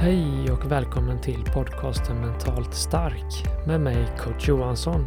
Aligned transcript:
Hej 0.00 0.50
och 0.52 0.72
välkommen 0.72 1.20
till 1.20 1.44
podcasten 1.54 2.20
Mentalt 2.20 2.74
stark 2.74 3.66
med 3.66 3.80
mig 3.80 4.08
coach 4.18 4.48
Johansson. 4.48 5.06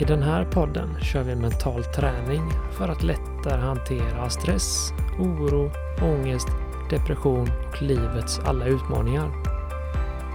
I 0.00 0.04
den 0.04 0.22
här 0.22 0.44
podden 0.44 1.00
kör 1.00 1.22
vi 1.22 1.36
mental 1.36 1.84
träning 1.84 2.50
för 2.78 2.88
att 2.88 3.02
lättare 3.02 3.60
hantera 3.60 4.30
stress, 4.30 4.92
oro, 5.18 5.70
ångest, 6.02 6.48
depression 6.90 7.48
och 7.68 7.82
livets 7.82 8.38
alla 8.38 8.66
utmaningar. 8.66 9.30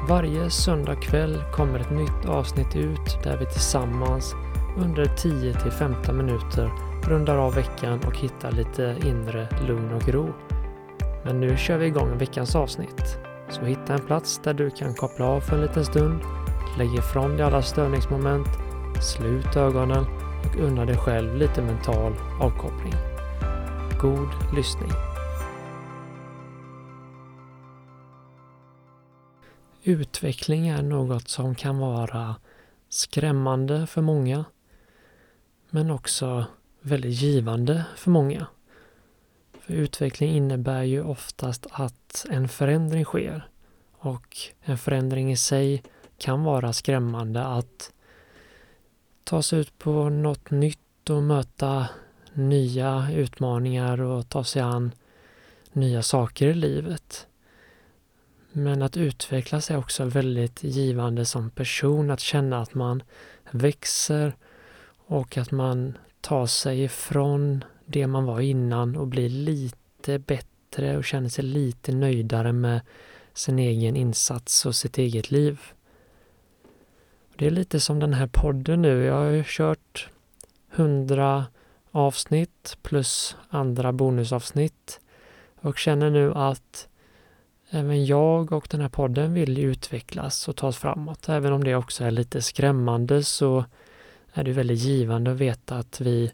Varje 0.10 0.50
söndag 0.50 0.96
kväll 0.96 1.44
kommer 1.54 1.80
ett 1.80 1.92
nytt 1.92 2.26
avsnitt 2.26 2.76
ut 2.76 3.24
där 3.24 3.38
vi 3.38 3.46
tillsammans 3.46 4.36
under 4.78 5.06
10 5.06 5.54
15 5.54 6.18
minuter 6.18 6.72
rundar 7.04 7.38
av 7.38 7.56
veckan 7.56 8.00
och 8.08 8.18
hittar 8.18 8.52
lite 8.52 8.96
inre 9.06 9.48
lugn 9.68 9.94
och 9.94 10.10
ro. 10.10 10.34
Men 11.26 11.40
nu 11.40 11.58
kör 11.58 11.78
vi 11.78 11.86
igång 11.86 12.18
veckans 12.18 12.56
avsnitt. 12.56 13.20
Så 13.54 13.66
hitta 13.66 13.94
en 13.94 14.06
plats 14.06 14.42
där 14.44 14.54
du 14.54 14.70
kan 14.70 14.94
koppla 14.94 15.26
av 15.26 15.42
för 15.42 15.56
en 15.56 15.62
liten 15.62 15.86
stund, 15.86 16.22
lägg 16.78 16.96
ifrån 16.96 17.32
dig 17.32 17.42
alla 17.42 17.62
störningsmoment, 17.62 18.48
slut 19.02 19.56
ögonen 19.56 20.06
och 20.46 20.56
unna 20.60 20.86
dig 20.86 20.98
själv 20.98 21.36
lite 21.36 21.62
mental 21.62 22.14
avkoppling. 22.42 22.94
God 24.02 24.30
lyssning! 24.56 24.92
Utveckling 29.84 30.68
är 30.68 30.82
något 30.82 31.30
som 31.30 31.56
kan 31.56 31.78
vara 31.78 32.36
skrämmande 32.90 33.88
för 33.88 34.02
många, 34.02 34.46
men 35.70 35.92
också 35.92 36.46
väldigt 36.82 37.22
givande 37.22 37.86
för 37.96 38.12
många. 38.12 38.48
För 39.60 39.74
utveckling 39.74 40.32
innebär 40.32 40.84
ju 40.84 41.04
oftast 41.04 41.68
att 41.72 42.26
en 42.30 42.48
förändring 42.48 43.06
sker 43.06 43.50
och 44.04 44.38
en 44.62 44.78
förändring 44.78 45.32
i 45.32 45.38
sig 45.38 45.84
kan 46.18 46.44
vara 46.44 46.74
skrämmande 46.74 47.46
att 47.46 47.94
ta 49.24 49.42
sig 49.42 49.60
ut 49.60 49.78
på 49.78 50.10
något 50.10 50.52
nytt 50.52 51.10
och 51.10 51.24
möta 51.24 51.88
nya 52.34 53.08
utmaningar 53.14 54.02
och 54.02 54.30
ta 54.30 54.44
sig 54.44 54.62
an 54.62 54.92
nya 55.72 56.04
saker 56.04 56.48
i 56.48 56.54
livet. 56.54 57.28
Men 58.52 58.82
att 58.82 58.98
utvecklas 58.98 59.72
är 59.72 59.78
också 59.78 60.06
väldigt 60.06 60.64
givande 60.64 61.26
som 61.26 61.50
person, 61.50 62.12
att 62.12 62.20
känna 62.20 62.62
att 62.62 62.74
man 62.74 63.04
växer 63.52 64.36
och 65.08 65.38
att 65.38 65.52
man 65.52 65.98
tar 66.22 66.46
sig 66.46 66.84
ifrån 66.84 67.64
det 67.86 68.08
man 68.08 68.26
var 68.26 68.40
innan 68.40 68.96
och 68.96 69.08
blir 69.08 69.30
lite 69.30 70.20
bättre 70.20 70.98
och 70.98 71.06
känner 71.06 71.30
sig 71.30 71.44
lite 71.44 71.92
nöjdare 71.92 72.54
med 72.54 72.82
sin 73.34 73.60
egen 73.60 73.96
insats 73.96 74.66
och 74.66 74.76
sitt 74.76 74.98
eget 74.98 75.32
liv. 75.32 75.60
Det 77.38 77.48
är 77.48 77.52
lite 77.52 77.80
som 77.80 78.00
den 78.00 78.14
här 78.14 78.28
podden 78.28 78.82
nu. 78.82 79.04
Jag 79.04 79.14
har 79.14 79.30
ju 79.30 79.44
kört 79.46 80.10
100 80.76 81.46
avsnitt 81.92 82.78
plus 82.82 83.36
andra 83.50 83.94
bonusavsnitt 83.94 85.00
och 85.62 85.78
känner 85.78 86.10
nu 86.10 86.34
att 86.34 86.88
även 87.70 88.06
jag 88.06 88.52
och 88.52 88.68
den 88.70 88.82
här 88.82 88.90
podden 88.90 89.34
vill 89.34 89.60
utvecklas 89.60 90.48
och 90.48 90.56
tas 90.56 90.78
framåt. 90.78 91.30
Även 91.30 91.54
om 91.54 91.64
det 91.64 91.76
också 91.76 92.04
är 92.04 92.12
lite 92.12 92.42
skrämmande 92.42 93.24
så 93.24 93.66
är 94.34 94.44
det 94.44 94.52
väldigt 94.52 94.80
givande 94.80 95.32
att 95.32 95.38
veta 95.38 95.76
att 95.76 96.02
vi 96.02 96.32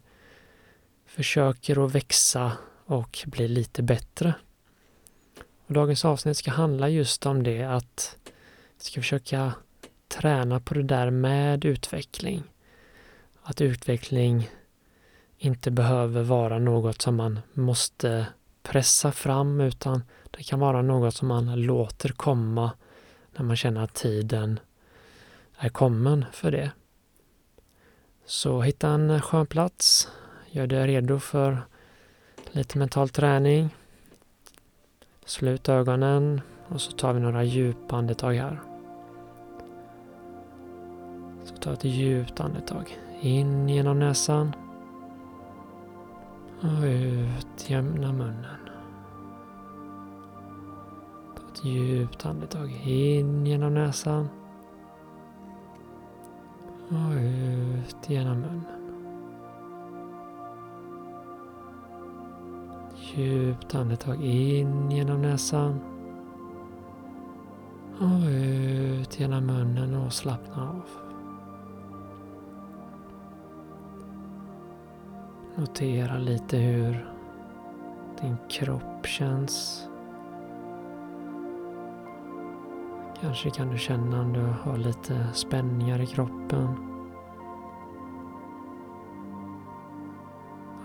försöker 1.06 1.86
att 1.86 1.96
växa 1.96 2.52
och 2.86 3.26
bli 3.26 3.48
lite 3.48 3.84
bättre. 3.84 4.34
Och 5.70 5.76
dagens 5.76 6.06
avsnitt 6.06 6.38
ska 6.38 6.52
handla 6.52 6.90
just 6.90 7.26
om 7.26 7.44
det 7.44 7.64
att 7.64 8.18
vi 8.78 8.84
ska 8.84 9.02
försöka 9.02 9.54
träna 10.08 10.60
på 10.60 10.74
det 10.74 10.84
där 10.84 11.10
med 11.10 11.66
utveckling. 11.66 12.44
Att 13.42 13.62
utveckling 13.62 14.50
inte 15.38 15.72
behöver 15.72 16.24
vara 16.24 16.60
något 16.60 17.02
som 17.02 17.16
man 17.16 17.40
måste 17.54 18.26
pressa 18.64 19.12
fram 19.12 19.62
utan 19.62 20.04
det 20.32 20.44
kan 20.44 20.60
vara 20.60 20.82
något 20.82 21.16
som 21.16 21.28
man 21.28 21.62
låter 21.62 22.10
komma 22.10 22.72
när 23.36 23.44
man 23.44 23.56
känner 23.56 23.84
att 23.84 23.94
tiden 23.94 24.60
är 25.58 25.70
kommen 25.70 26.26
för 26.32 26.52
det. 26.52 26.72
Så 28.26 28.62
hitta 28.62 28.90
en 28.90 29.22
skön 29.22 29.48
plats, 29.48 30.10
Gör 30.52 30.68
dig 30.68 30.88
redo 30.88 31.20
för 31.20 31.62
lite 32.52 32.78
mental 32.78 33.10
träning. 33.10 33.70
Slut 35.30 35.70
ögonen 35.70 36.42
och 36.68 36.82
så 36.82 36.92
tar 36.92 37.14
vi 37.14 37.20
några 37.20 37.44
djupa 37.44 37.96
andetag 37.96 38.34
här. 38.34 38.62
Så 41.44 41.56
ta 41.56 41.74
ett 41.74 41.84
djupt 41.84 42.40
andetag. 42.40 42.98
In 43.22 43.70
genom 43.70 44.00
näsan. 44.00 44.56
Och 46.62 46.84
ut 46.84 47.70
genom 47.70 48.18
munnen. 48.18 48.60
Ta 51.36 51.42
ett 51.54 51.66
djupt 51.66 52.26
andetag. 52.26 52.82
In 52.84 53.46
genom 53.46 53.74
näsan. 53.74 54.30
Och 56.88 57.16
ut 57.16 58.10
genom 58.10 58.40
munnen. 58.40 58.79
Djupt 63.16 63.76
andetag 63.76 64.24
in 64.24 64.92
genom 64.92 65.22
näsan. 65.22 65.80
Och 68.00 68.30
ut 68.30 69.20
genom 69.20 69.46
munnen 69.46 69.94
och 69.94 70.14
slappna 70.14 70.70
av. 70.70 70.82
Notera 75.56 76.18
lite 76.18 76.58
hur 76.58 77.14
din 78.22 78.38
kropp 78.50 79.06
känns. 79.06 79.88
Kanske 83.22 83.50
kan 83.50 83.70
du 83.70 83.78
känna 83.78 84.22
om 84.22 84.34
du 84.34 84.42
har 84.42 84.78
lite 84.78 85.28
spänningar 85.34 86.02
i 86.02 86.06
kroppen. 86.06 86.68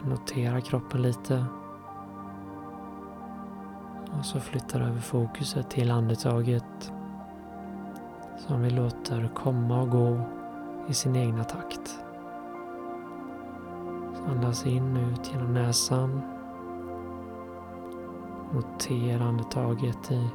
Notera 0.04 0.60
kroppen 0.60 1.02
lite. 1.02 1.44
Och 4.24 4.28
så 4.28 4.40
flyttar 4.40 4.80
över 4.80 5.00
fokuset 5.00 5.70
till 5.70 5.90
andetaget 5.90 6.92
som 8.36 8.62
vi 8.62 8.70
låter 8.70 9.30
komma 9.34 9.80
och 9.80 9.90
gå 9.90 10.20
i 10.88 10.94
sin 10.94 11.16
egna 11.16 11.44
takt. 11.44 11.98
Så 14.14 14.24
andas 14.30 14.66
in 14.66 14.96
och 14.96 15.12
ut 15.12 15.32
genom 15.32 15.54
näsan. 15.54 16.20
Notera 18.52 19.24
andetaget 19.24 20.10
i 20.10 20.28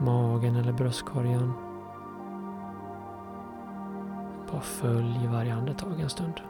magen 0.00 0.56
eller 0.56 0.72
bröstkorgen. 0.72 1.52
Bara 4.52 4.60
följ 4.60 5.28
varje 5.32 5.54
andetag 5.54 6.00
en 6.00 6.10
stund. 6.10 6.40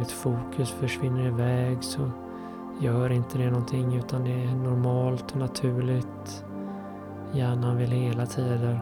Ditt 0.00 0.10
fokus 0.10 0.70
försvinner 0.70 1.26
iväg 1.26 1.84
så 1.84 2.10
gör 2.80 3.12
inte 3.12 3.38
det 3.38 3.50
någonting 3.50 3.94
utan 3.94 4.24
det 4.24 4.44
är 4.44 4.54
normalt 4.54 5.32
och 5.32 5.36
naturligt. 5.36 6.44
Hjärnan 7.32 7.76
vill 7.76 7.90
hela 7.90 8.26
tiden 8.26 8.78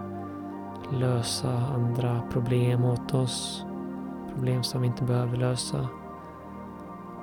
lösa 0.93 1.53
andra 1.75 2.23
problem 2.31 2.85
åt 2.85 3.15
oss. 3.15 3.65
Problem 4.35 4.63
som 4.63 4.81
vi 4.81 4.87
inte 4.87 5.05
behöver 5.05 5.37
lösa. 5.37 5.89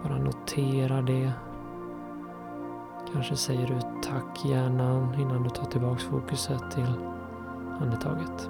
Bara 0.03 0.17
notera 0.17 1.01
det. 1.01 1.31
Kanske 3.13 3.35
säger 3.35 3.67
du 3.67 3.79
tack 4.09 4.45
hjärnan 4.45 5.13
innan 5.19 5.43
du 5.43 5.49
tar 5.49 5.65
tillbaks 5.65 6.03
fokuset 6.03 6.71
till 6.71 6.93
andetaget. 7.81 8.49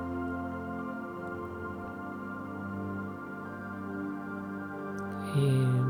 In 5.35 5.84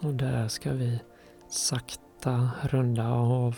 Och 0.00 0.14
där 0.14 0.48
ska 0.48 0.72
vi 0.72 1.00
sakta 1.48 2.50
runda 2.62 3.08
av 3.08 3.56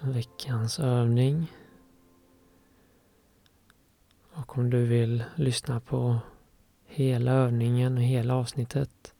veckans 0.00 0.78
övning. 0.78 1.52
Och 4.32 4.58
om 4.58 4.70
du 4.70 4.86
vill 4.86 5.24
lyssna 5.34 5.80
på 5.80 6.18
hela 6.86 7.32
övningen 7.32 7.96
och 7.96 8.02
hela 8.02 8.34
avsnittet 8.34 9.14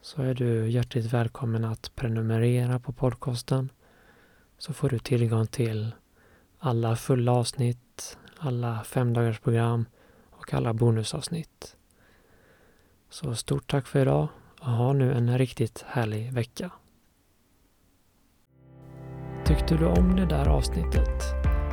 så 0.00 0.22
är 0.22 0.34
du 0.34 0.70
hjärtligt 0.70 1.12
välkommen 1.12 1.64
att 1.64 1.92
prenumerera 1.94 2.78
på 2.78 2.92
podcasten 2.92 3.72
så 4.58 4.72
får 4.72 4.88
du 4.88 4.98
tillgång 4.98 5.46
till 5.46 5.94
alla 6.58 6.96
fulla 6.96 7.32
avsnitt, 7.32 8.18
alla 8.38 8.84
femdagarsprogram 8.84 9.84
och 10.30 10.54
alla 10.54 10.74
bonusavsnitt. 10.74 11.76
Så 13.10 13.34
stort 13.34 13.70
tack 13.70 13.86
för 13.86 14.00
idag 14.00 14.28
ha 14.68 14.92
nu 14.92 15.12
en 15.12 15.38
riktigt 15.38 15.84
härlig 15.88 16.32
vecka. 16.32 16.70
Tyckte 19.44 19.76
du 19.76 19.86
om 19.86 20.16
det 20.16 20.26
där 20.26 20.48
avsnittet? 20.48 21.24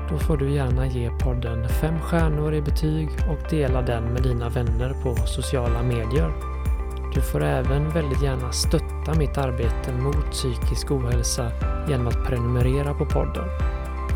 Då 0.10 0.18
får 0.18 0.38
du 0.38 0.52
gärna 0.52 0.88
ge 0.88 1.10
podden 1.10 1.70
fem 1.70 2.00
stjärnor 2.00 2.54
i 2.54 2.62
betyg 2.62 3.10
och 3.30 3.50
dela 3.50 3.82
den 3.82 4.04
med 4.04 4.24
dina 4.24 4.50
vänner 4.50 4.94
på 5.04 5.16
sociala 5.16 5.84
medier. 5.84 6.32
Du 7.14 7.22
får 7.22 7.44
även 7.44 7.90
väldigt 7.90 8.24
gärna 8.24 8.52
stötta 8.52 9.14
mitt 9.18 9.38
arbete 9.38 9.94
mot 9.94 10.32
psykisk 10.32 10.92
ohälsa 10.92 11.52
genom 11.90 12.08
att 12.08 12.26
prenumerera 12.26 12.94
på 12.94 13.06
podden. 13.06 13.46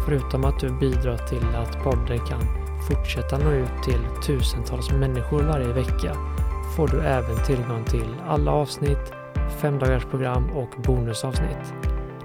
Förutom 0.05 0.45
att 0.45 0.59
du 0.59 0.79
bidrar 0.79 1.17
till 1.17 1.55
att 1.55 1.83
podden 1.83 2.19
kan 2.19 2.41
fortsätta 2.87 3.37
nå 3.37 3.51
ut 3.51 3.83
till 3.83 4.01
tusentals 4.25 4.91
människor 4.91 5.43
varje 5.43 5.73
vecka 5.73 6.15
får 6.79 6.87
du 6.87 7.01
även 7.01 7.43
tillgång 7.45 7.83
till 7.83 8.15
alla 8.27 8.51
avsnitt, 8.51 9.13
femdagarsprogram 9.61 10.49
och 10.49 10.69
bonusavsnitt. 10.83 11.73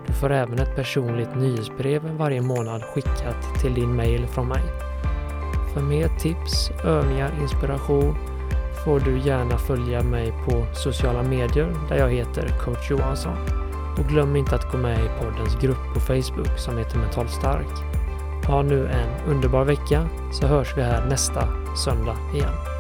Du 0.07 0.13
får 0.13 0.33
även 0.33 0.59
ett 0.59 0.77
personligt 0.77 1.35
nyhetsbrev 1.37 2.17
varje 2.17 2.41
månad 2.41 2.83
skickat 2.83 3.61
till 3.61 3.75
din 3.75 3.97
mail 3.97 4.27
från 4.27 4.49
mig. 4.49 4.63
För 5.75 5.81
mer 5.81 6.09
tips, 6.09 6.71
övningar, 6.85 7.31
inspiration 7.43 8.17
får 8.85 9.01
du 9.01 9.19
gärna 9.19 9.59
följa 9.59 10.03
mig 10.03 10.33
på 10.47 10.67
sociala 10.75 11.23
medier 11.23 11.75
där 11.89 11.97
jag 11.97 12.11
heter 12.11 12.49
coach 12.65 12.91
Johansson. 12.91 13.37
Och 13.99 14.05
glöm 14.05 14.37
inte 14.37 14.55
att 14.55 14.73
gå 14.73 14.79
med 14.79 14.99
i 14.99 15.09
poddens 15.21 15.57
grupp 15.61 15.95
på 15.95 16.01
Facebook 16.01 16.59
som 16.59 16.79
heter 16.79 16.99
Mental 16.99 17.29
Stark. 17.29 17.69
Ha 18.47 18.63
nu 18.63 18.89
en 18.89 19.31
underbar 19.31 19.65
vecka 19.65 20.09
så 20.33 20.47
hörs 20.47 20.77
vi 20.77 20.83
här 20.83 21.07
nästa 21.07 21.49
söndag 21.85 22.17
igen. 22.35 22.74